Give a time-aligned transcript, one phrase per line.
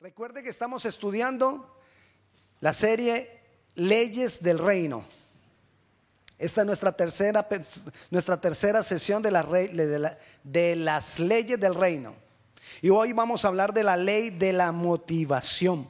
[0.00, 1.76] Recuerde que estamos estudiando
[2.60, 3.38] la serie
[3.74, 5.04] Leyes del Reino.
[6.38, 7.46] Esta es nuestra tercera,
[8.10, 12.14] nuestra tercera sesión de, de, las leyes del reino.
[12.80, 15.86] Y hoy vamos a hablar de la ley de la motivación.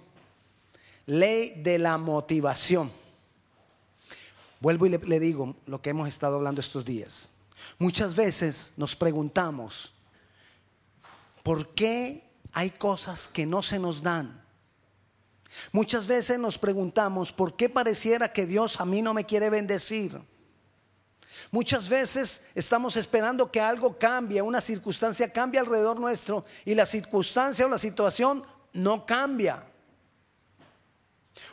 [1.07, 2.91] Ley de la motivación.
[4.59, 7.31] Vuelvo y le, digo lo que hemos estado hablando estos días.
[7.79, 9.95] Muchas veces nos preguntamos,
[11.45, 14.41] ¿por qué hay cosas que no se nos dan.
[15.73, 20.21] Muchas veces nos preguntamos, ¿por qué pareciera que Dios a mí no me quiere bendecir?
[21.51, 27.67] Muchas veces estamos esperando que algo cambie, una circunstancia cambie alrededor nuestro y la circunstancia
[27.67, 29.65] o la situación no cambia.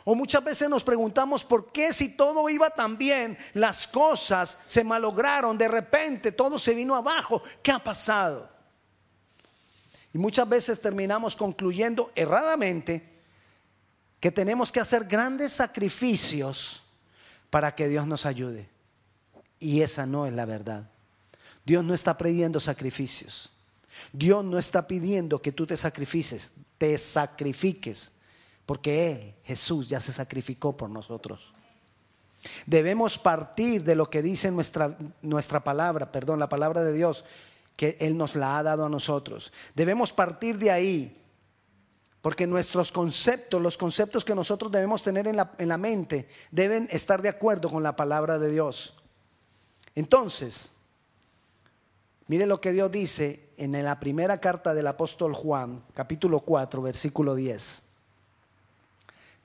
[0.04, 4.84] O muchas veces nos preguntamos por qué si todo iba tan bien, las cosas se
[4.84, 8.57] malograron, de repente todo se vino abajo, ¿qué ha pasado?
[10.12, 13.18] Y muchas veces terminamos concluyendo erradamente
[14.20, 16.82] que tenemos que hacer grandes sacrificios
[17.50, 18.68] para que Dios nos ayude.
[19.60, 20.88] Y esa no es la verdad.
[21.64, 23.52] Dios no está pidiendo sacrificios.
[24.12, 28.12] Dios no está pidiendo que tú te sacrifiques, te sacrifiques,
[28.64, 31.52] porque Él, Jesús, ya se sacrificó por nosotros.
[32.66, 37.24] Debemos partir de lo que dice nuestra, nuestra palabra, perdón, la palabra de Dios,
[37.78, 39.52] que Él nos la ha dado a nosotros.
[39.72, 41.16] Debemos partir de ahí,
[42.20, 46.88] porque nuestros conceptos, los conceptos que nosotros debemos tener en la, en la mente, deben
[46.90, 48.96] estar de acuerdo con la palabra de Dios.
[49.94, 50.72] Entonces,
[52.26, 57.36] mire lo que Dios dice en la primera carta del apóstol Juan, capítulo 4, versículo
[57.36, 57.84] 10.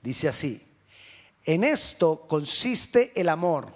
[0.02, 0.60] Dice así,
[1.44, 3.68] en esto consiste el amor,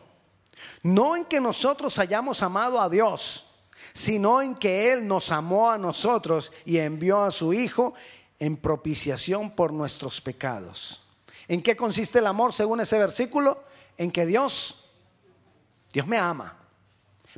[0.83, 3.48] no en que nosotros hayamos amado a Dios,
[3.93, 7.95] sino en que Él nos amó a nosotros y envió a su Hijo
[8.39, 11.03] en propiciación por nuestros pecados.
[11.49, 13.65] ¿En qué consiste el amor según ese versículo?
[13.97, 14.91] En que Dios,
[15.93, 16.57] Dios me ama.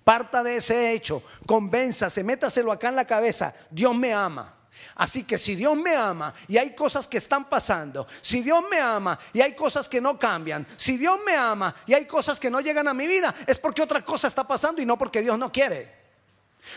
[0.05, 4.57] Parta de ese hecho, convénzase, métaselo acá en la cabeza, Dios me ama.
[4.95, 8.78] Así que si Dios me ama y hay cosas que están pasando, si Dios me
[8.78, 12.51] ama y hay cosas que no cambian, si Dios me ama y hay cosas que
[12.51, 15.39] no llegan a mi vida, es porque otra cosa está pasando y no porque Dios
[15.39, 16.00] no quiere.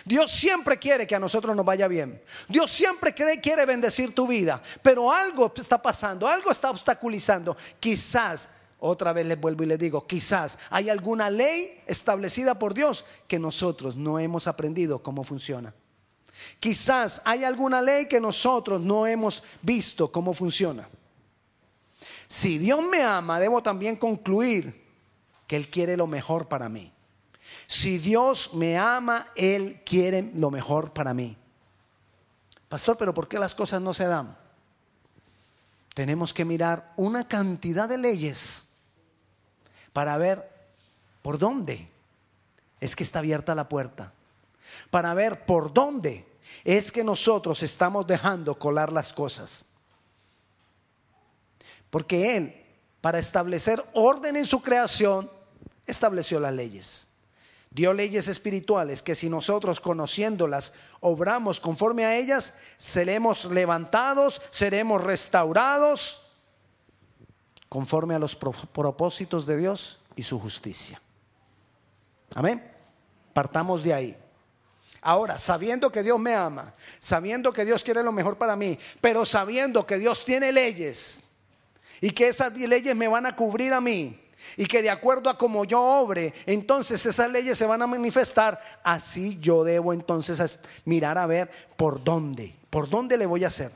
[0.06, 2.22] Dios siempre quiere que a nosotros nos vaya bien.
[2.48, 4.62] Dios siempre quiere bendecir tu vida.
[4.82, 7.58] Pero algo está pasando, algo está obstaculizando.
[7.80, 8.50] Quizás,
[8.80, 13.40] otra vez les vuelvo y les digo, quizás hay alguna ley establecida por Dios que
[13.40, 15.74] nosotros no hemos aprendido cómo funciona.
[16.60, 20.88] Quizás hay alguna ley que nosotros no hemos visto cómo funciona.
[22.28, 24.84] Si Dios me ama, debo también concluir
[25.48, 26.93] que Él quiere lo mejor para mí.
[27.68, 31.38] Si Dios me ama, Él quiere lo mejor para mí.
[32.70, 34.38] Pastor, pero ¿por qué las cosas no se dan?
[35.94, 38.70] Tenemos que mirar una cantidad de leyes
[39.92, 40.52] para ver
[41.22, 41.88] por dónde
[42.80, 44.12] es que está abierta la puerta.
[44.90, 46.26] Para ver por dónde
[46.64, 49.68] es que nosotros estamos dejando colar las cosas.
[51.90, 52.66] Porque Él,
[53.02, 55.30] para establecer orden en su creación,
[55.86, 57.13] estableció las leyes
[57.74, 66.32] dio leyes espirituales que si nosotros conociéndolas obramos conforme a ellas, seremos levantados, seremos restaurados
[67.68, 71.02] conforme a los propósitos de Dios y su justicia.
[72.36, 72.64] Amén.
[73.34, 74.18] Partamos de ahí.
[75.02, 79.26] Ahora, sabiendo que Dios me ama, sabiendo que Dios quiere lo mejor para mí, pero
[79.26, 81.24] sabiendo que Dios tiene leyes
[82.00, 84.23] y que esas leyes me van a cubrir a mí,
[84.58, 88.60] y que de acuerdo a como yo obre, entonces esas leyes se van a manifestar.
[88.84, 93.72] Así yo debo entonces mirar a ver por dónde, por dónde le voy a hacer.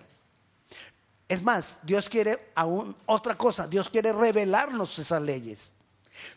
[1.28, 5.74] Es más, Dios quiere aún otra cosa, Dios quiere revelarnos esas leyes.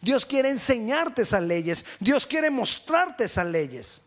[0.01, 4.03] Dios quiere enseñarte esas leyes, Dios quiere mostrarte esas leyes.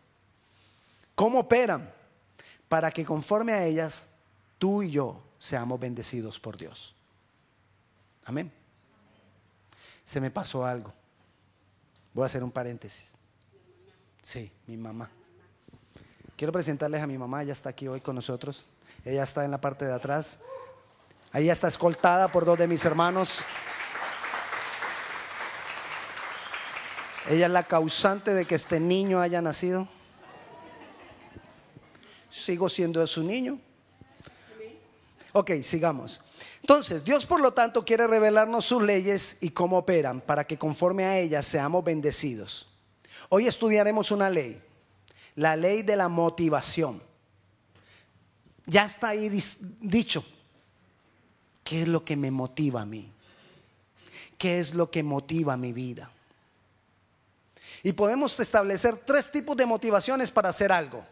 [1.14, 1.92] ¿Cómo operan?
[2.68, 4.08] Para que conforme a ellas
[4.58, 6.94] tú y yo seamos bendecidos por Dios.
[8.24, 8.63] Amén
[10.04, 10.92] se me pasó algo.
[12.12, 13.14] Voy a hacer un paréntesis.
[14.22, 15.10] Sí, mi mamá.
[16.36, 18.66] Quiero presentarles a mi mamá, ella está aquí hoy con nosotros.
[19.04, 20.40] Ella está en la parte de atrás.
[21.32, 23.44] Ella está escoltada por dos de mis hermanos.
[27.28, 29.88] Ella es la causante de que este niño haya nacido.
[32.30, 33.58] Sigo siendo su niño.
[35.36, 36.20] Ok, sigamos.
[36.60, 41.04] Entonces, Dios por lo tanto quiere revelarnos sus leyes y cómo operan para que conforme
[41.06, 42.68] a ellas seamos bendecidos.
[43.30, 44.62] Hoy estudiaremos una ley,
[45.34, 47.02] la ley de la motivación.
[48.66, 49.28] Ya está ahí
[49.80, 50.24] dicho.
[51.64, 53.10] ¿Qué es lo que me motiva a mí?
[54.38, 56.12] ¿Qué es lo que motiva mi vida?
[57.82, 61.04] Y podemos establecer tres tipos de motivaciones para hacer algo.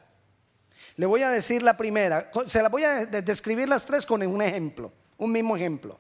[0.96, 4.42] Le voy a decir la primera, se la voy a describir las tres con un
[4.42, 5.98] ejemplo, un mismo ejemplo.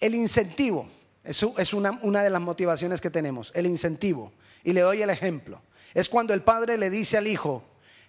[0.00, 0.88] el incentivo
[1.24, 4.32] es, es una, una de las motivaciones que tenemos, el incentivo.
[4.62, 5.62] Y le doy el ejemplo.
[5.94, 7.64] Es cuando el padre le dice al hijo,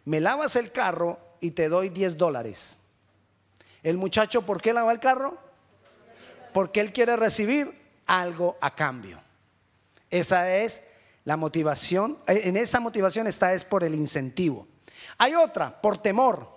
[0.06, 2.80] me lavas el carro y te doy 10 dólares.
[3.84, 5.38] El muchacho, ¿por qué lava el carro?
[6.54, 7.74] Porque él quiere recibir
[8.06, 9.22] algo a cambio.
[10.10, 10.82] Esa es
[11.24, 12.18] la motivación.
[12.28, 14.68] Eh, en esa motivación está es por el incentivo.
[15.18, 16.50] Hay otra, por temor.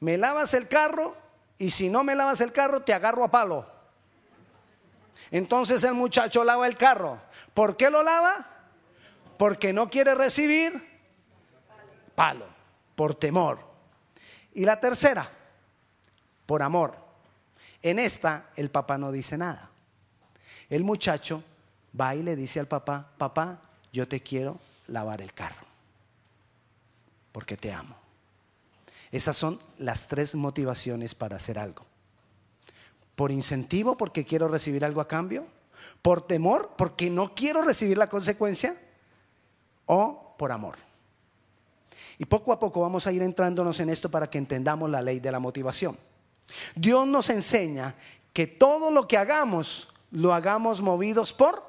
[0.00, 1.16] Me lavas el carro
[1.58, 3.66] y si no me lavas el carro te agarro a palo.
[5.30, 7.20] Entonces el muchacho lava el carro.
[7.54, 8.46] ¿Por qué lo lava?
[9.36, 10.82] Porque no quiere recibir
[12.14, 12.46] palo,
[12.94, 13.60] por temor.
[14.54, 15.28] Y la tercera,
[16.46, 16.96] por amor.
[17.82, 19.70] En esta el papá no dice nada.
[20.68, 21.42] El muchacho
[21.98, 23.60] va y le dice al papá, papá,
[23.92, 24.58] yo te quiero
[24.88, 25.66] lavar el carro,
[27.32, 27.96] porque te amo.
[29.10, 31.84] Esas son las tres motivaciones para hacer algo.
[33.14, 35.46] Por incentivo, porque quiero recibir algo a cambio.
[36.02, 38.76] Por temor, porque no quiero recibir la consecuencia.
[39.86, 40.76] O por amor.
[42.18, 45.20] Y poco a poco vamos a ir entrándonos en esto para que entendamos la ley
[45.20, 45.96] de la motivación.
[46.74, 47.94] Dios nos enseña
[48.32, 51.67] que todo lo que hagamos, lo hagamos movidos por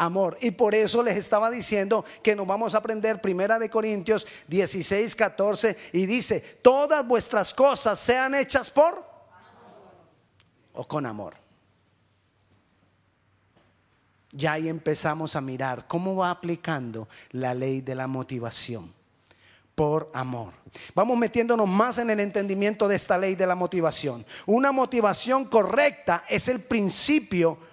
[0.00, 0.38] amor.
[0.40, 5.14] Y por eso les estaba diciendo que nos vamos a aprender Primera de Corintios 16,
[5.14, 9.04] 14 y dice, todas vuestras cosas sean hechas por
[10.72, 11.34] o con amor.
[14.32, 18.94] Ya ahí empezamos a mirar cómo va aplicando la ley de la motivación
[19.74, 20.54] por amor.
[20.94, 24.24] Vamos metiéndonos más en el entendimiento de esta ley de la motivación.
[24.46, 27.69] Una motivación correcta es el principio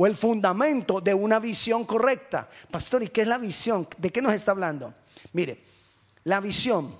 [0.00, 2.48] o el fundamento de una visión correcta.
[2.70, 3.88] Pastor, ¿y qué es la visión?
[3.98, 4.94] ¿De qué nos está hablando?
[5.32, 5.58] Mire,
[6.22, 6.94] la visión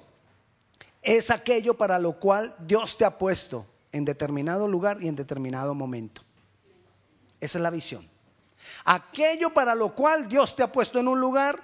[1.00, 5.76] es aquello para lo cual Dios te ha puesto en determinado lugar y en determinado
[5.76, 6.22] momento.
[7.40, 8.04] Esa es la visión.
[8.84, 11.56] Aquello para lo cual Dios te ha puesto en un lugar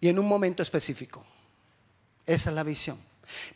[0.00, 1.24] y en un momento específico.
[2.26, 2.98] Esa es la visión.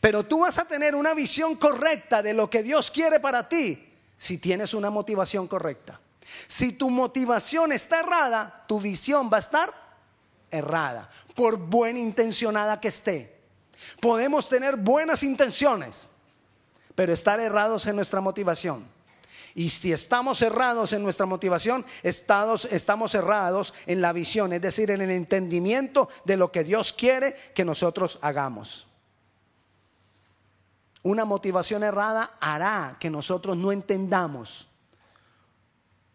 [0.01, 3.87] Pero tú vas a tener una visión correcta de lo que Dios quiere para ti
[4.17, 6.01] si tienes una motivación correcta.
[6.47, 9.75] Si tu motivación está errada, tu visión va a estar
[10.51, 13.37] errada, por buena intencionada que esté.
[14.01, 16.11] Podemos tener buenas intenciones,
[16.95, 18.97] pero estar errados en nuestra motivación.
[19.55, 22.69] Y si estamos cerrados en nuestra motivación, estamos,
[23.11, 27.65] cerrados en la visión, es decir, en el entendimiento de lo que Dios quiere que
[27.65, 28.87] nosotros hagamos.
[31.03, 34.69] Una motivación errada hará que nosotros no entendamos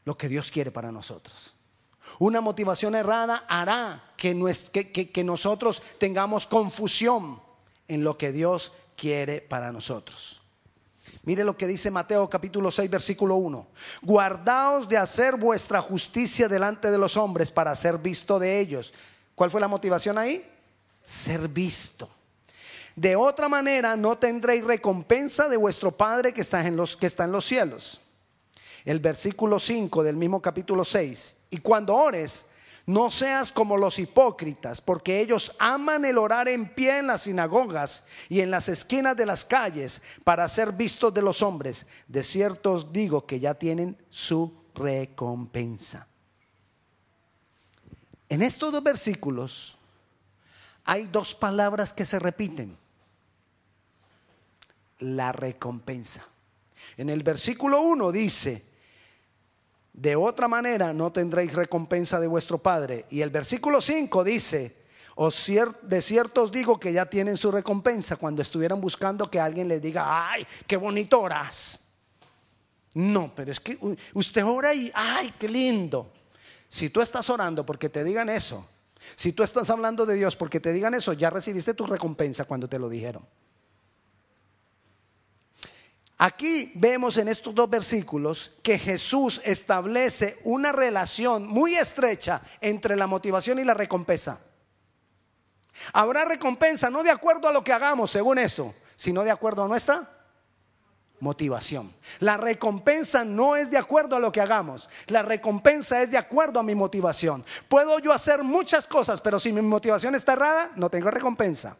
[0.05, 1.55] lo que Dios quiere para nosotros.
[2.19, 4.33] Una motivación errada hará que,
[5.23, 7.41] nosotros tengamos confusión
[7.87, 10.41] en lo que Dios quiere para nosotros.
[11.23, 13.67] Mire lo que dice Mateo capítulo 6 versículo 1.
[14.01, 18.93] Guardaos de hacer vuestra justicia delante de los hombres para ser visto de ellos.
[19.35, 20.43] ¿Cuál fue la motivación ahí?
[21.03, 22.09] Ser visto.
[22.95, 27.23] De otra manera no tendréis recompensa de vuestro Padre que está en los, que está
[27.23, 28.01] en los cielos.
[28.85, 31.35] El versículo 5 del mismo capítulo 6.
[31.51, 32.45] Y cuando ores,
[32.85, 38.05] no seas como los hipócritas, porque ellos aman el orar en pie en las sinagogas
[38.27, 41.85] y en las esquinas de las calles para ser vistos de los hombres.
[42.07, 46.07] De cierto os digo que ya tienen su recompensa.
[48.29, 49.77] En estos dos versículos
[50.85, 52.77] hay dos palabras que se repiten.
[54.99, 56.25] La recompensa.
[56.97, 58.63] En el versículo 1 dice,
[59.93, 63.05] de otra manera no tendréis recompensa de vuestro Padre.
[63.09, 64.81] Y el versículo 5 dice,
[65.83, 69.81] de cierto os digo que ya tienen su recompensa cuando estuvieran buscando que alguien les
[69.81, 71.87] diga, ay, qué bonito oras.
[72.93, 73.77] No, pero es que
[74.13, 76.11] usted ora y, ay, qué lindo.
[76.67, 78.67] Si tú estás orando porque te digan eso,
[79.15, 82.67] si tú estás hablando de Dios porque te digan eso, ya recibiste tu recompensa cuando
[82.67, 83.25] te lo dijeron.
[86.23, 93.07] Aquí vemos en estos dos versículos que Jesús establece una relación muy estrecha entre la
[93.07, 94.39] motivación y la recompensa.
[95.93, 99.67] Habrá recompensa no de acuerdo a lo que hagamos, según eso, sino de acuerdo a
[99.67, 100.07] nuestra
[101.21, 101.91] motivación.
[102.19, 106.59] La recompensa no es de acuerdo a lo que hagamos, la recompensa es de acuerdo
[106.59, 107.43] a mi motivación.
[107.67, 111.75] Puedo yo hacer muchas cosas, pero si mi motivación está errada, no tengo recompensa.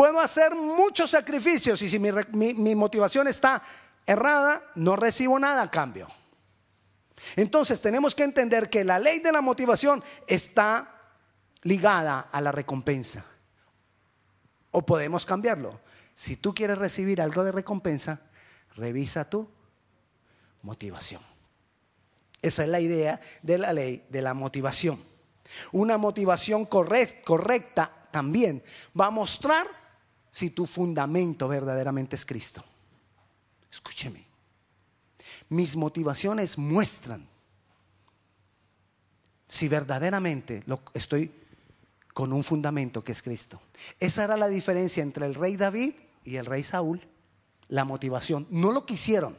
[0.00, 3.62] Puedo hacer muchos sacrificios y si mi, motivación está
[4.06, 6.08] errada, no recibo nada a cambio.
[7.36, 10.88] Entonces tenemos que entender que la ley de la motivación está
[11.64, 13.26] ligada a la recompensa.
[14.70, 15.78] O podemos cambiarlo.
[16.14, 18.22] Si tú quieres recibir algo de recompensa,
[18.76, 19.50] revisa tu
[20.62, 21.20] motivación.
[22.40, 24.98] Esa es la idea de la ley de la motivación.
[25.72, 28.62] Una motivación correct- correcta también
[28.98, 29.66] va a mostrar
[30.30, 32.64] si tu fundamento verdaderamente es Cristo.
[33.70, 34.24] Escúcheme.
[35.48, 37.26] Mis motivaciones muestran
[39.48, 41.32] si verdaderamente lo, estoy
[42.14, 43.60] con un fundamento que es Cristo.
[43.98, 45.94] Esa era la diferencia entre el rey David
[46.24, 47.00] y el rey Saúl.
[47.68, 48.46] La motivación.
[48.50, 49.36] No lo quisieron.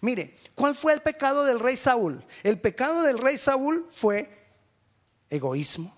[0.00, 2.24] Mire, ¿cuál fue el pecado del rey Saúl?
[2.42, 4.28] El pecado del rey Saúl fue
[5.28, 5.94] egoísmo.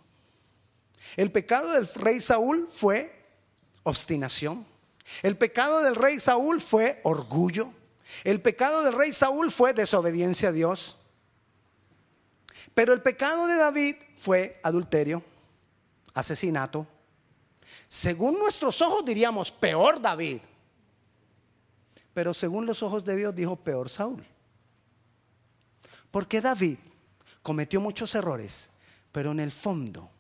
[1.17, 3.22] El pecado del rey Saúl fue
[3.83, 4.67] obstinación.
[5.23, 7.71] El pecado del rey Saúl fue orgullo.
[8.25, 10.97] El pecado del rey Saúl fue desobediencia a Dios.
[12.75, 15.23] Pero el pecado de David fue adulterio,
[16.15, 16.87] asesinato.
[17.89, 20.41] Según nuestros ojos diríamos, peor David.
[22.15, 24.25] Pero según los ojos de Dios dijo, peor Saúl.
[26.11, 26.79] Porque David
[27.43, 28.71] cometió muchos errores,
[29.11, 30.11] pero en el fondo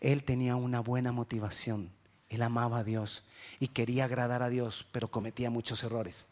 [0.00, 1.95] él tenía una buena motivación.
[2.36, 3.24] Él amaba a Dios
[3.60, 6.28] y quería agradar a Dios, pero cometía muchos errores.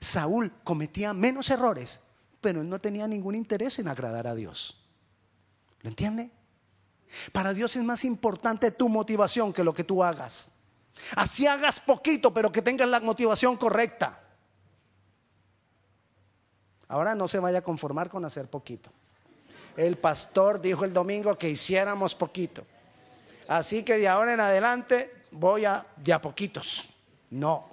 [0.00, 2.00] Saúl cometía menos errores,
[2.40, 4.80] pero él no tenía ningún interés en agradar a Dios.
[5.82, 6.30] ¿Lo entiende?
[7.30, 10.50] Para Dios es más importante tu motivación que lo que tú hagas.
[11.14, 14.18] Así hagas poquito, pero que tengas la motivación correcta.
[16.88, 18.90] Ahora no se vaya a conformar con hacer poquito.
[19.76, 22.64] El pastor dijo el domingo que hiciéramos poquito.
[23.46, 26.88] Así que de ahora en adelante voy a de a poquitos.
[27.30, 27.68] No.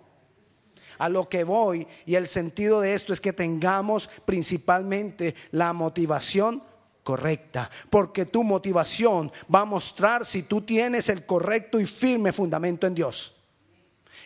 [0.97, 6.63] A lo que voy y el sentido de esto es que tengamos principalmente la motivación
[7.03, 12.87] correcta, porque tu motivación va a mostrar si tú tienes el correcto y firme fundamento
[12.87, 13.35] en Dios.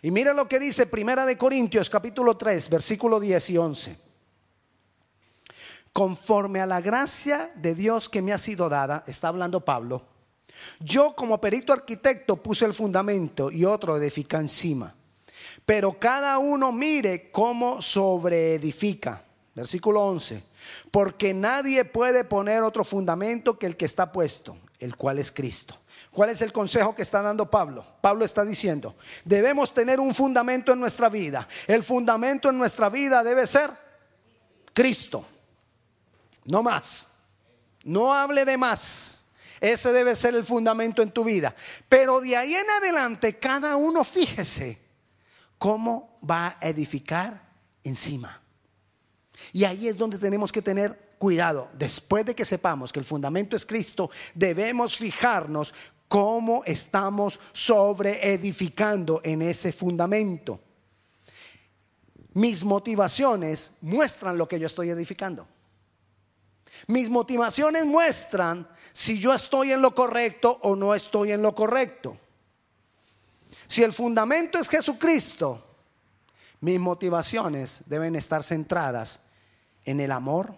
[0.02, 3.98] Y mira lo que dice Primera de Corintios capítulo 3, versículo 10 y 11.
[5.92, 10.06] Conforme a la gracia de Dios que me ha sido dada, está hablando Pablo,
[10.80, 14.94] yo como perito arquitecto puse el fundamento y otro edifica encima.
[15.66, 19.24] Pero cada uno mire cómo sobreedifica.
[19.54, 20.42] Versículo 11.
[20.92, 25.78] Porque nadie puede poner otro fundamento que el que está puesto, el cual es Cristo.
[26.12, 27.86] ¿Cuál es el consejo que está dando Pablo?
[28.02, 31.48] Pablo está diciendo, debemos tener un fundamento en nuestra vida.
[31.68, 33.70] El fundamento en nuestra vida debe ser
[34.74, 35.26] Cristo.
[36.46, 37.12] No más.
[37.84, 39.19] No hable de más.
[39.62, 41.54] Ese debe ser el fundamento en tu vida.
[41.88, 44.78] Pero de ahí en adelante, cada uno fíjese
[45.58, 47.42] cómo va a edificar
[47.84, 48.42] encima.
[49.54, 51.70] Y ahí es donde tenemos que tener cuidado.
[51.74, 55.74] Después de que sepamos que el fundamento es Cristo, debemos fijarnos
[56.08, 60.60] cómo estamos sobre edificando en ese fundamento.
[62.34, 65.48] Mis motivaciones muestran lo que yo estoy edificando.
[66.88, 72.18] Mis motivaciones muestran si yo estoy en lo correcto o no estoy en lo correcto.
[73.68, 75.64] Si el fundamento es Jesucristo,
[76.62, 79.22] mis motivaciones deben estar centradas
[79.86, 80.56] en el amor,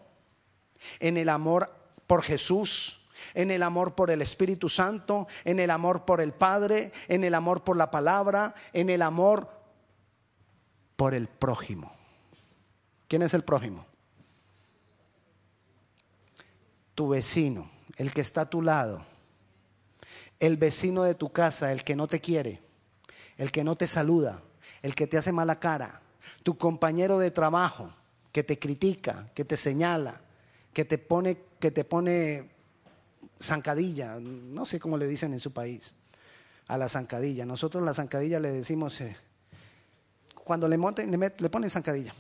[0.99, 1.73] en el amor
[2.07, 3.01] por Jesús,
[3.33, 7.35] en el amor por el Espíritu Santo, en el amor por el Padre, en el
[7.35, 9.49] amor por la palabra, en el amor
[10.95, 11.93] por el prójimo.
[13.07, 13.90] ¿Quién es el prójimo?
[16.95, 19.05] Tu vecino, el que está a tu lado,
[20.39, 22.62] el vecino de tu casa, el que no te quiere,
[23.38, 24.41] el que no te saluda,
[24.81, 26.01] el que te hace mala cara,
[26.43, 27.93] tu compañero de trabajo
[28.31, 30.21] que te critica, que te señala,
[30.74, 32.50] que te pone, que te pone
[33.39, 35.93] zancadilla, no sé cómo le dicen en su país,
[36.67, 37.45] a la zancadilla.
[37.45, 39.15] Nosotros la zancadilla le decimos eh,
[40.43, 42.13] cuando le, monten, le, met- le ponen zancadilla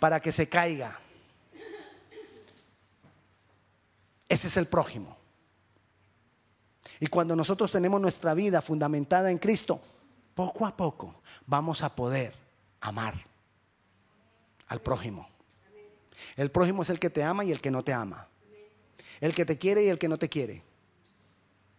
[0.00, 0.98] para que se caiga.
[4.34, 5.16] Ese es el prójimo.
[6.98, 9.80] Y cuando nosotros tenemos nuestra vida fundamentada en Cristo,
[10.34, 12.34] poco a poco vamos a poder
[12.80, 13.14] amar
[14.66, 15.28] al prójimo.
[16.34, 18.26] El prójimo es el que te ama y el que no te ama.
[19.20, 20.64] El que te quiere y el que no te quiere.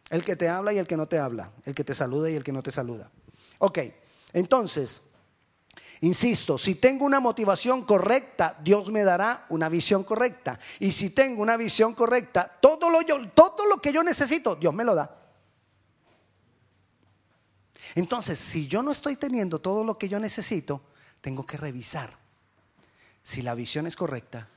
[0.09, 1.51] El que te habla y el que no te habla.
[1.65, 3.11] El que te saluda y el que no te saluda.
[3.57, 3.79] Ok,
[4.31, 5.01] entonces,
[6.01, 10.59] insisto, si tengo una motivación correcta, Dios me dará una visión correcta.
[10.79, 14.83] Y si tengo una visión correcta, todo lo, todo lo que yo necesito, Dios me
[14.83, 15.25] lo da.
[17.95, 20.81] Entonces, si yo no estoy teniendo todo lo que yo necesito,
[21.21, 22.11] tengo que revisar
[23.23, 24.49] si la visión es correcta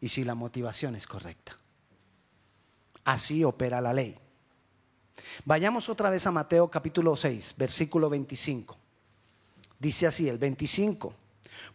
[0.00, 1.56] y si la motivación es correcta.
[3.04, 4.18] Así opera la ley.
[5.44, 8.77] Vayamos otra vez a Mateo capítulo 6, versículo 25.
[9.78, 11.14] Dice así, el 25.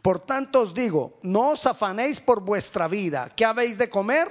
[0.02, 4.28] Por tanto os digo, no os afanéis por vuestra vida, ¿qué habéis de comer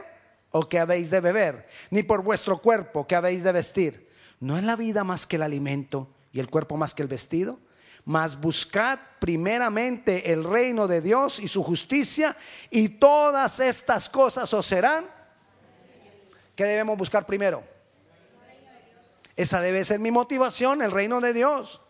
[0.50, 1.66] o qué habéis de beber?
[1.90, 4.10] Ni por vuestro cuerpo, ¿qué habéis de vestir?
[4.40, 7.58] ¿No es la vida más que el alimento y el cuerpo más que el vestido?
[8.04, 12.36] Mas buscad primeramente el reino de Dios y su justicia
[12.70, 15.06] y todas estas cosas os serán.
[16.56, 17.62] ¿Qué debemos buscar primero?
[19.36, 21.81] Esa debe ser mi motivación, el reino de Dios.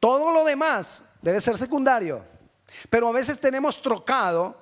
[0.00, 2.24] Todo lo demás debe ser secundario.
[2.90, 4.56] Pero a veces tenemos trocado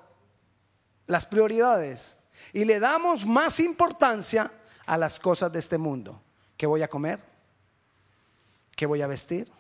[1.07, 2.17] las prioridades
[2.53, 4.51] y le damos más importancia
[4.87, 6.21] a las cosas de este mundo.
[6.57, 7.21] ¿Qué voy a comer?
[8.75, 9.51] ¿Qué voy a vestir?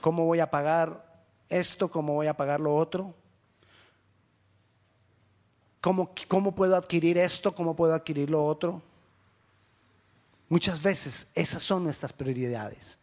[0.00, 1.04] ¿Cómo voy a pagar
[1.48, 1.90] esto?
[1.90, 3.14] ¿Cómo voy a pagar lo otro?
[5.80, 7.54] ¿Cómo, cómo puedo adquirir esto?
[7.54, 8.82] ¿Cómo puedo adquirir lo otro?
[10.48, 12.98] Muchas veces esas son nuestras prioridades.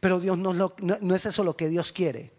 [0.00, 2.32] Pero Dios no, es eso lo que Dios quiere.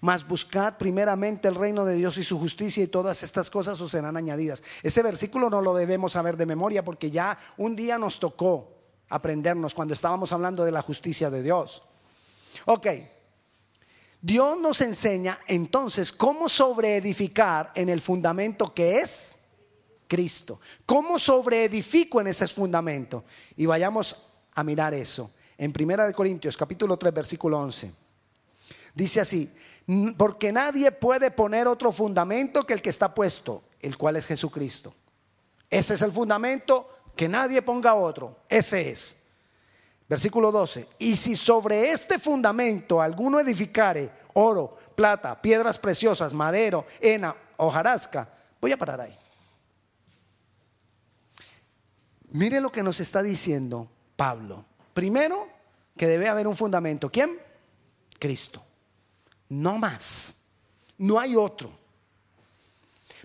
[0.00, 3.90] Mas buscad primeramente el reino de Dios y su justicia y todas estas cosas os
[3.90, 4.62] serán añadidas.
[4.82, 8.76] Ese versículo no lo debemos saber de memoria porque ya un día nos tocó
[9.08, 11.82] aprendernos cuando estábamos hablando de la justicia de Dios.
[12.66, 12.86] Ok,
[14.20, 19.34] Dios nos enseña entonces cómo sobreedificar en el fundamento que es
[20.06, 20.60] Cristo.
[20.86, 23.24] ¿Cómo sobreedifico en ese fundamento?
[23.56, 24.16] Y vayamos
[24.54, 25.32] a mirar eso.
[25.62, 27.92] En Primera de Corintios, capítulo 3, versículo 11.
[28.96, 29.48] Dice así,
[30.16, 34.92] porque nadie puede poner otro fundamento que el que está puesto, el cual es Jesucristo.
[35.70, 38.40] Ese es el fundamento, que nadie ponga otro.
[38.48, 39.16] Ese es.
[40.08, 40.88] Versículo 12.
[40.98, 48.28] Y si sobre este fundamento alguno edificare oro, plata, piedras preciosas, madero, hena, hojarasca,
[48.60, 49.16] voy a parar ahí.
[52.30, 54.64] Mire lo que nos está diciendo Pablo.
[54.94, 55.48] Primero,
[55.96, 57.10] que debe haber un fundamento.
[57.10, 57.38] ¿Quién?
[58.18, 58.62] Cristo.
[59.48, 60.36] No más.
[60.98, 61.82] No hay otro.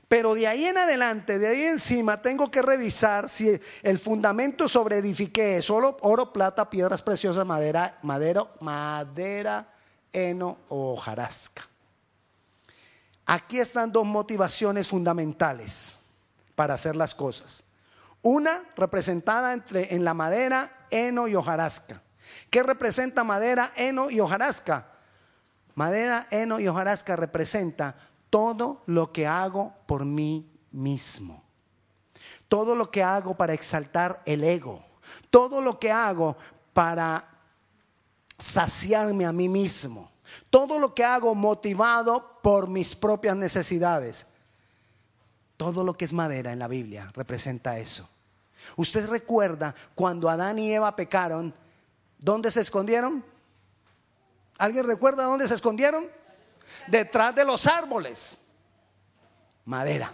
[0.07, 4.97] Pero de ahí en adelante, de ahí encima, tengo que revisar si el fundamento sobre
[4.97, 9.67] edifiqué es oro, oro, plata, piedras preciosas, madera, madero, madera,
[10.13, 11.67] heno o hojarasca.
[13.25, 15.99] Aquí están dos motivaciones fundamentales
[16.55, 17.66] para hacer las cosas.
[18.29, 22.01] Una representada entre, en la madera, heno y hojarasca.
[22.49, 24.85] ¿Qué representa madera, heno y hojarasca?
[25.75, 27.95] Madera, heno y hojarasca representa
[28.29, 31.41] todo lo que hago por mí mismo.
[32.49, 34.83] Todo lo que hago para exaltar el ego.
[35.29, 36.35] Todo lo que hago
[36.73, 37.29] para
[38.37, 40.11] saciarme a mí mismo.
[40.49, 44.27] Todo lo que hago motivado por mis propias necesidades.
[45.55, 48.09] Todo lo que es madera en la Biblia representa eso.
[48.75, 51.53] Usted recuerda cuando Adán y Eva pecaron,
[52.19, 53.23] ¿dónde se escondieron?
[54.57, 56.09] ¿Alguien recuerda dónde se escondieron?
[56.87, 58.39] Detrás de los árboles.
[59.65, 60.13] Madera.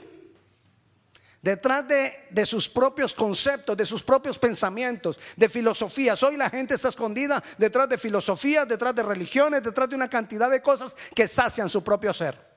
[1.42, 6.24] Detrás de, de, sus propios conceptos, de sus propios pensamientos, de filosofías.
[6.24, 10.50] Hoy la gente está escondida detrás de filosofías, detrás de religiones, detrás de una cantidad
[10.50, 12.53] de cosas que sacian su propio ser.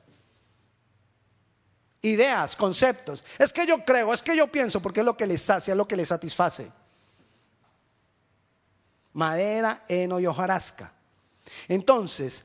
[2.06, 3.24] Ideas, conceptos.
[3.36, 5.76] Es que yo creo, es que yo pienso, porque es lo que les sacia, es
[5.76, 6.70] lo que les satisface.
[9.12, 10.92] Madera, heno y hojarasca.
[11.66, 12.44] Entonces,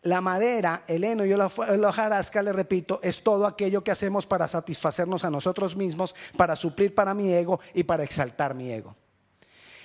[0.00, 1.46] la madera, el heno y la
[1.88, 6.94] hojarasca, le repito, es todo aquello que hacemos para satisfacernos a nosotros mismos, para suplir
[6.94, 8.96] para mi ego y para exaltar mi ego.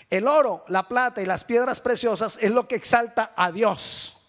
[0.09, 4.20] El oro, la plata y las piedras preciosas es lo que exalta a Dios.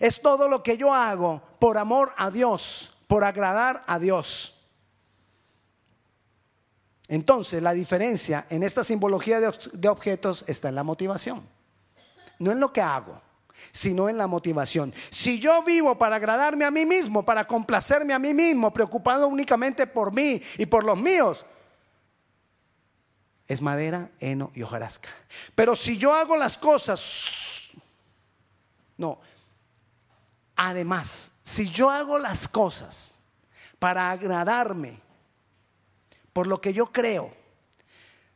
[0.00, 4.62] Es todo lo que yo hago por amor a Dios, por agradar a Dios.
[7.08, 11.54] Entonces, la diferencia en esta simbología de, objetos está en la motivación
[12.38, 13.20] no en lo que hago,
[13.72, 14.92] sino en la motivación.
[15.10, 19.86] Si yo vivo para agradarme a mí mismo, para complacerme a mí mismo, preocupado únicamente
[19.86, 21.46] por mí y por los míos,
[23.46, 25.10] es madera, heno y hojarasca.
[25.54, 27.70] Pero si yo hago las cosas,
[28.96, 29.20] no,
[30.56, 33.14] además, si yo hago las cosas
[33.78, 35.00] para agradarme
[36.32, 37.30] por lo que yo creo,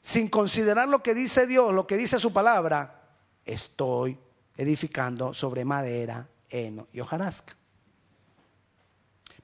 [0.00, 3.02] sin considerar lo que dice Dios, lo que dice su palabra,
[3.44, 4.18] estoy
[4.56, 7.56] edificando sobre madera, heno y hojarasca.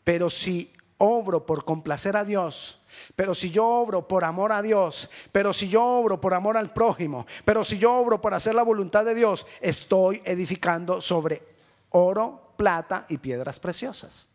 [0.02, 2.80] Pero si obro por complacer a Dios,
[3.16, 6.72] pero si yo obro por amor a Dios, pero si yo obro por amor al
[6.72, 11.42] prójimo, pero si yo obro por hacer la voluntad de Dios, estoy edificando sobre
[11.90, 14.30] oro, plata y piedras preciosas.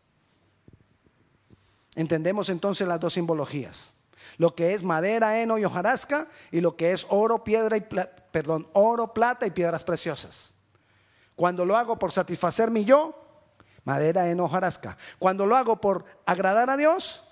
[1.94, 3.94] Entendemos entonces las dos simbologías.
[4.38, 8.68] Lo que es madera, heno y hojarasca y lo que es oro, piedra y perdón,
[8.72, 10.54] oro, plata y piedras preciosas.
[11.34, 13.14] Cuando lo hago por satisfacer mi yo,
[13.84, 14.96] madera, heno, hojarasca.
[15.18, 17.22] Cuando lo hago por agradar a Dios,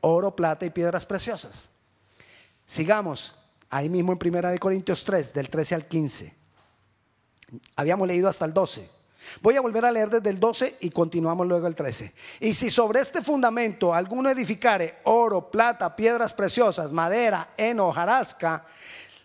[0.00, 1.70] oro, plata y piedras preciosas.
[2.64, 3.34] Sigamos
[3.70, 6.34] ahí mismo en Primera de Corintios 3, del 13 al 15.
[7.76, 8.95] Habíamos leído hasta el 12.
[9.40, 12.12] Voy a volver a leer desde el 12 y continuamos luego el 13.
[12.40, 18.64] Y si sobre este fundamento alguno edificare oro, plata, piedras preciosas, madera, heno, jarasca,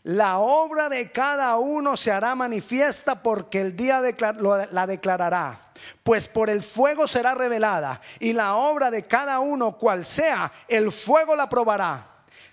[0.04, 4.02] la obra de cada uno se hará manifiesta porque el día
[4.72, 5.72] la declarará.
[6.04, 10.92] Pues por el fuego será revelada y la obra de cada uno cual sea, el
[10.92, 12.11] fuego la probará.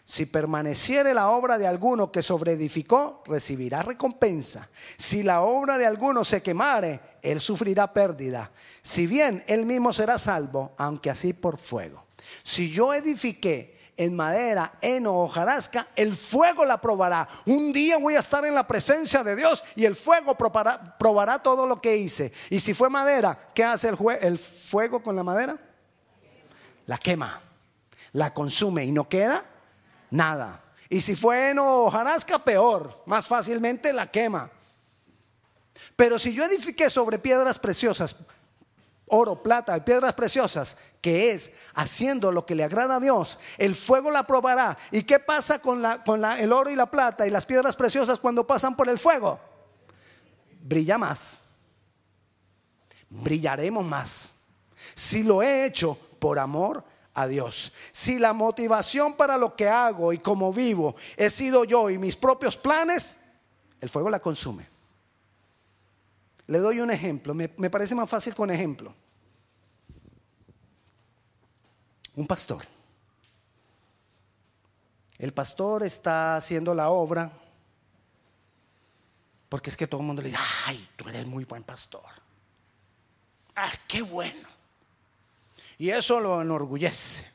[0.08, 4.66] Si permaneciere la obra de alguno que sobreedificó, recibirá recompensa.
[4.96, 8.50] Si la obra de alguno se quemare, él sufrirá pérdida.
[8.80, 12.06] Si bien él mismo será salvo, aunque así por fuego.
[12.42, 17.28] Si yo edifiqué en madera, heno o hojarasca, el fuego la probará.
[17.44, 21.66] Un día voy a estar en la presencia de Dios y el fuego probará, todo
[21.66, 22.32] lo que hice.
[22.48, 23.92] Y si fue madera, ¿qué hace
[24.22, 25.58] el fuego con la madera?
[26.86, 27.42] La quema,
[28.12, 29.44] la consume y no queda
[30.10, 30.62] nada.
[30.88, 34.50] Y si fue en hojarasca, peor, más fácilmente la quema.
[35.96, 38.16] Pero si yo edifiqué sobre piedras preciosas,
[39.06, 43.74] oro, plata y piedras preciosas, que es haciendo lo que le agrada a Dios, el
[43.74, 44.78] fuego la probará.
[44.90, 47.76] ¿Y qué pasa con, la, con la, el oro y la plata y las piedras
[47.76, 49.40] preciosas cuando pasan por el fuego?
[50.60, 51.44] Brilla más.
[53.10, 54.34] Brillaremos más.
[54.94, 56.84] Si lo he hecho por amor
[57.18, 57.72] a Dios.
[57.90, 62.14] Si la motivación para lo que hago y como vivo he sido yo y mis
[62.14, 63.18] propios planes,
[63.80, 64.66] el fuego la consume.
[66.46, 68.94] Le doy un ejemplo, me, me parece más fácil con ejemplo.
[72.14, 72.62] Un pastor.
[75.18, 77.32] El pastor está haciendo la obra
[79.48, 82.04] porque es que todo el mundo le dice, ay, tú eres muy buen pastor.
[83.56, 84.57] Ah, qué bueno.
[85.78, 87.30] Y eso lo enorgullece.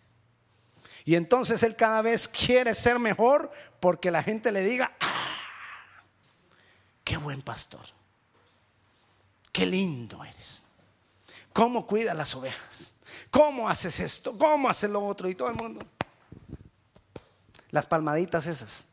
[1.06, 5.38] Y entonces él cada vez quiere ser mejor porque la gente le diga, ah,
[7.04, 7.82] qué buen pastor.
[9.52, 10.64] Qué lindo eres.
[11.54, 12.94] ¿Cómo cuidas las ovejas?
[13.30, 14.38] ¿Cómo haces esto?
[14.38, 15.30] ¿Cómo haces lo otro?
[15.30, 15.86] Y todo el mundo.
[17.70, 18.86] Las palmaditas esas.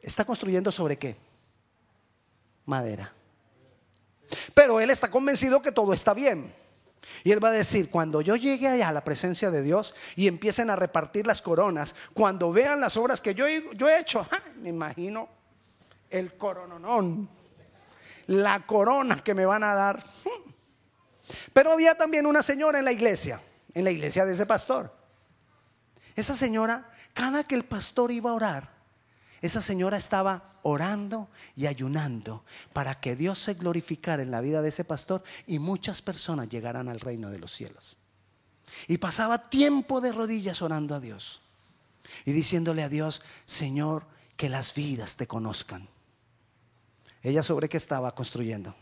[0.00, 1.16] ¿Está construyendo sobre qué?
[2.66, 3.12] Madera.
[4.54, 6.54] Pero él está convencido que todo está bien.
[7.22, 10.26] Y él va a decir, cuando yo llegue allá a la presencia de Dios y
[10.26, 14.70] empiecen a repartir las coronas, cuando vean las obras que yo, yo he hecho, me
[14.70, 15.28] imagino
[16.10, 17.28] el corononón,
[18.26, 20.02] la corona que me van a dar.
[21.52, 23.40] Pero había también una señora en la iglesia,
[23.72, 24.94] en la iglesia de ese pastor.
[26.16, 28.73] Esa señora, cada que el pastor iba a orar,
[29.44, 34.70] esa señora estaba orando y ayunando para que Dios se glorificara en la vida de
[34.70, 37.98] ese pastor y muchas personas llegaran al reino de los cielos.
[38.88, 41.42] Y pasaba tiempo de rodillas orando a Dios
[42.24, 44.06] y diciéndole a Dios, Señor,
[44.38, 45.90] que las vidas te conozcan.
[47.22, 48.74] Ella sobre qué estaba construyendo?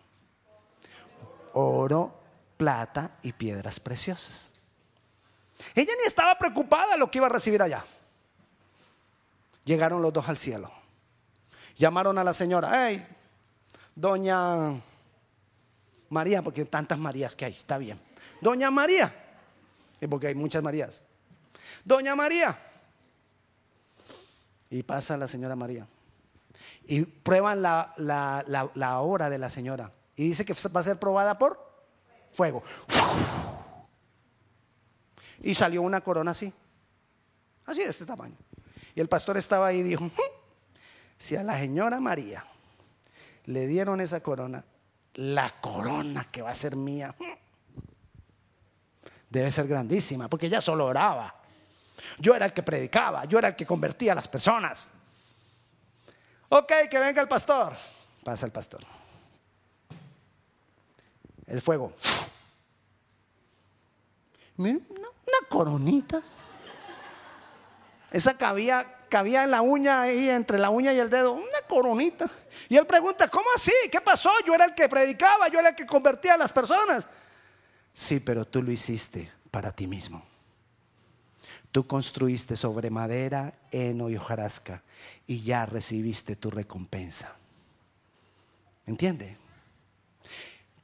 [1.55, 2.17] Oro,
[2.57, 4.53] plata y piedras preciosas.
[5.75, 7.85] Ella ni estaba preocupada lo que iba a recibir allá.
[9.65, 10.71] Llegaron los dos al cielo.
[11.77, 13.03] Llamaron a la señora, hey,
[13.95, 14.81] doña
[16.11, 18.01] María, porque tantas Marías que hay, está bien.
[18.41, 19.15] Doña María,
[20.09, 21.05] porque hay muchas Marías.
[21.85, 22.59] Doña María.
[24.69, 25.87] Y pasa la señora María.
[26.85, 29.93] Y prueban la, la hora de la señora.
[30.17, 31.59] Y dice que va a ser probada por
[32.33, 32.63] fuego.
[35.41, 36.53] Y salió una corona así.
[37.67, 38.37] Así de este tamaño.
[38.95, 40.11] Y el pastor estaba ahí y dijo,
[41.19, 42.45] si a la señora María
[43.47, 44.65] le dieron esa corona,
[45.15, 47.15] la corona que va a ser mía
[49.29, 51.35] debe ser grandísima, porque ella solo oraba.
[52.19, 54.91] Yo era el que predicaba, yo era el que convertía a las personas.
[56.51, 57.73] Ok, que venga el pastor.
[58.23, 58.81] Pasa el pastor.
[61.47, 61.95] El fuego.
[64.59, 64.79] una
[65.49, 66.21] coronita.
[68.13, 72.31] Esa cabía, cabía en la uña ahí, entre la uña y el dedo, una coronita.
[72.69, 73.73] Y él pregunta, ¿cómo así?
[73.91, 74.31] ¿Qué pasó?
[74.47, 77.09] Yo era el que predicaba, yo era el que convertía a las personas.
[77.93, 80.23] Sí, pero tú lo hiciste para ti mismo.
[81.71, 84.83] Tú construiste sobre madera, heno y hojarasca
[85.27, 87.35] y ya recibiste tu recompensa.
[88.87, 89.39] ¿Entiende?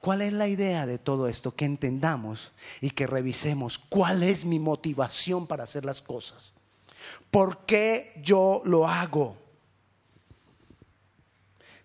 [0.00, 1.54] ¿Cuál es la idea de todo esto?
[1.54, 6.54] Que entendamos y que revisemos cuál es mi motivación para hacer las cosas.
[7.30, 9.36] ¿Por qué yo lo hago?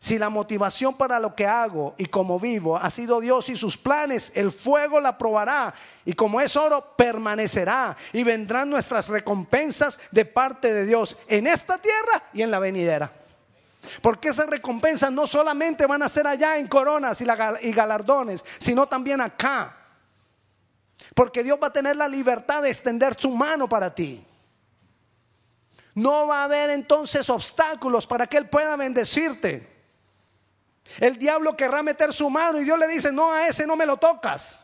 [0.03, 3.77] Si la motivación para lo que hago y como vivo ha sido Dios y sus
[3.77, 10.25] planes, el fuego la probará y como es oro, permanecerá y vendrán nuestras recompensas de
[10.25, 13.13] parte de Dios en esta tierra y en la venidera.
[14.01, 19.21] Porque esas recompensas no solamente van a ser allá en coronas y galardones, sino también
[19.21, 19.77] acá.
[21.15, 24.25] Porque Dios va a tener la libertad de extender su mano para ti.
[25.95, 29.71] No va a haber entonces obstáculos para que Él pueda bendecirte.
[30.99, 33.85] El diablo querrá meter su mano y Dios le dice, no, a ese no me
[33.85, 34.59] lo tocas.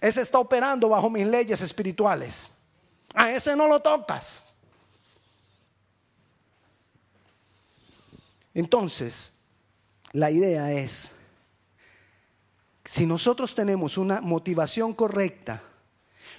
[0.00, 2.50] Ese está operando bajo mis leyes espirituales.
[3.14, 4.44] A ese no lo tocas.
[8.54, 9.32] Entonces,
[10.12, 11.12] la idea es,
[12.84, 15.62] si nosotros tenemos una motivación correcta,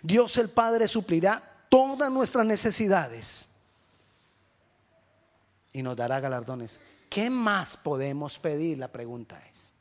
[0.01, 3.49] Dios el Padre suplirá todas nuestras necesidades
[5.73, 6.79] y nos dará galardones.
[7.09, 8.77] ¿Qué más podemos pedir?
[8.77, 9.71] La pregunta es.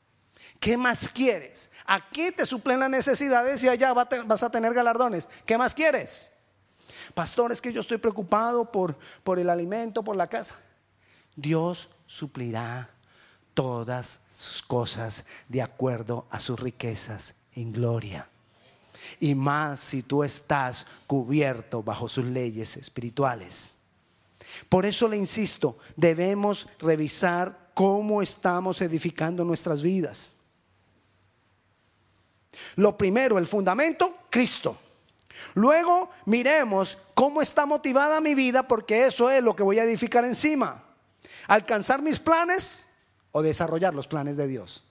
[0.61, 1.71] ¿Qué más quieres?
[1.85, 5.29] Aquí te suplen las necesidades y allá vas a tener galardones.
[5.45, 6.29] ¿Qué más quieres?
[7.15, 10.57] Pastor, es que yo estoy preocupado por, por el alimento, por la casa.
[11.35, 12.91] Dios suplirá
[13.55, 18.29] todas sus cosas de acuerdo a sus riquezas en gloria.
[19.21, 23.77] Y más si tú estás cubierto bajo sus leyes espirituales.
[24.69, 30.35] Por eso le insisto, debemos revisar cómo estamos edificando nuestras vidas.
[32.77, 34.79] Lo primero, el fundamento, Cristo.
[35.55, 40.25] Luego miremos cómo está motivada mi vida porque eso es lo que voy a edificar
[40.25, 40.83] encima.
[41.49, 42.89] Alcanzar mis planes
[43.33, 44.85] o desarrollar los planes de Dios.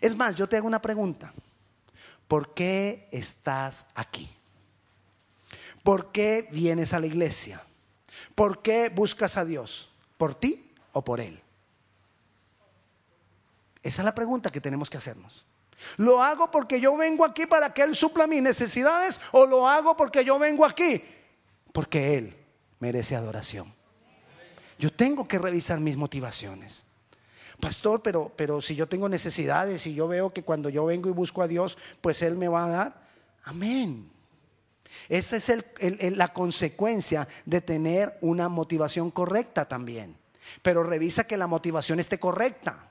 [0.00, 1.32] Es más, yo te hago una pregunta.
[2.28, 4.30] ¿Por qué estás aquí?
[5.82, 7.62] ¿Por qué vienes a la iglesia?
[8.34, 9.90] ¿Por qué buscas a Dios?
[10.18, 11.40] ¿Por ti o por Él?
[13.82, 15.46] Esa es la pregunta que tenemos que hacernos.
[15.96, 19.96] ¿Lo hago porque yo vengo aquí para que Él supla mis necesidades o lo hago
[19.96, 21.02] porque yo vengo aquí?
[21.72, 22.36] Porque Él
[22.80, 23.72] merece adoración.
[24.78, 26.87] Yo tengo que revisar mis motivaciones.
[27.60, 31.12] Pastor, pero, pero si yo tengo necesidades y yo veo que cuando yo vengo y
[31.12, 33.08] busco a Dios, pues Él me va a dar.
[33.44, 34.08] Amén.
[35.08, 40.16] Esa es la consecuencia de tener una motivación correcta también.
[40.62, 42.88] Pero revisa que la motivación esté correcta.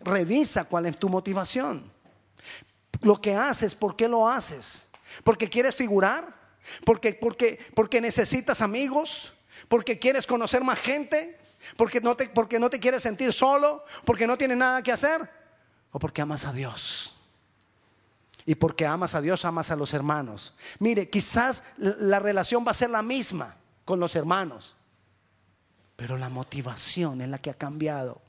[0.00, 1.90] Revisa cuál es tu motivación.
[3.00, 4.88] Lo que haces, ¿por qué lo haces?
[5.24, 6.32] ¿Porque quieres figurar?
[6.84, 9.34] ¿Porque, porque, porque necesitas amigos?
[9.68, 11.38] ¿Porque quieres conocer más gente?
[11.76, 13.84] ¿Porque no, te, ¿Porque no te quieres sentir solo?
[14.04, 15.20] ¿Porque no tienes nada que hacer?
[15.90, 17.14] ¿O porque amas a Dios?
[18.44, 20.54] Y porque amas a Dios, amas a los hermanos.
[20.78, 24.76] Mire, quizás la relación va a ser la misma con los hermanos,
[25.96, 28.20] pero la motivación es la que ha cambiado.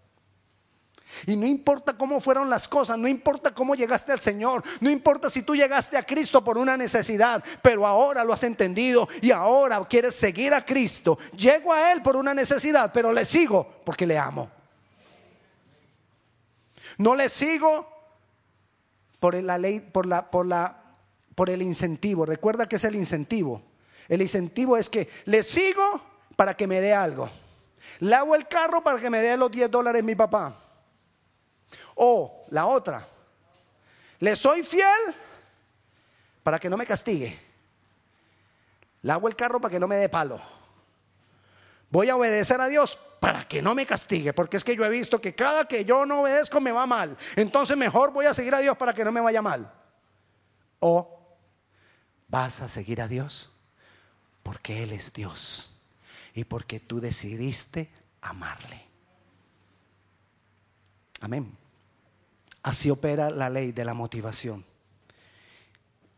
[1.27, 5.29] Y no importa cómo fueron las cosas, no importa cómo llegaste al Señor, no importa
[5.29, 9.83] si tú llegaste a Cristo por una necesidad, pero ahora lo has entendido y ahora
[9.87, 11.17] quieres seguir a Cristo.
[11.35, 14.49] Llego a Él por una necesidad, pero le sigo porque le amo.
[16.97, 17.87] No le sigo
[19.19, 20.81] por la ley, por la, por la,
[21.35, 22.25] por el incentivo.
[22.25, 23.61] Recuerda que es el incentivo.
[24.07, 26.01] El incentivo es que le sigo
[26.35, 27.29] para que me dé algo.
[27.99, 30.62] Le hago el carro para que me dé los 10 dólares mi papá.
[31.95, 33.07] O la otra,
[34.19, 35.15] le soy fiel
[36.43, 37.39] para que no me castigue.
[39.01, 40.41] Le el carro para que no me dé palo.
[41.89, 44.89] Voy a obedecer a Dios para que no me castigue, porque es que yo he
[44.89, 47.15] visto que cada que yo no obedezco me va mal.
[47.35, 49.71] Entonces mejor voy a seguir a Dios para que no me vaya mal.
[50.79, 51.37] O
[52.27, 53.51] vas a seguir a Dios
[54.41, 55.73] porque Él es Dios
[56.33, 58.85] y porque tú decidiste amarle.
[61.21, 61.62] Amén.
[62.63, 64.65] Así opera la ley de la motivación.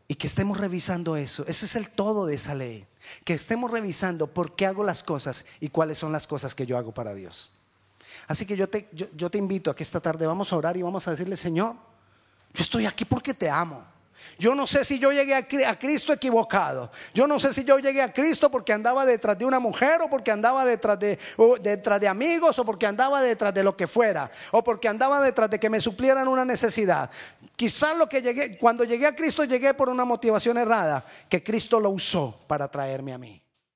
[0.08, 1.44] Y que estemos revisando eso.
[1.48, 2.86] Ese es el todo de esa ley.
[3.24, 6.78] Que estemos revisando por qué hago las cosas y cuáles son las cosas que yo
[6.78, 7.52] hago para Dios.
[8.28, 10.82] Así que yo te, yo, te invito a que esta tarde vamos a orar y
[10.82, 11.74] vamos a decirle, Señor,
[12.54, 13.84] yo estoy aquí porque te amo.
[14.38, 16.90] Yo no sé si yo llegué a Cristo equivocado.
[17.14, 20.10] Yo no sé si yo llegué a Cristo porque andaba detrás de una mujer o
[20.10, 21.18] porque andaba detrás de,
[21.60, 25.50] detrás de amigos o porque andaba detrás de lo que fuera o porque andaba detrás
[25.50, 27.10] de que me suplieran una necesidad.
[27.54, 31.80] Quizás lo que llegué, cuando llegué a Cristo llegué por una motivación errada que Cristo
[31.80, 33.45] lo usó para traerme a mí.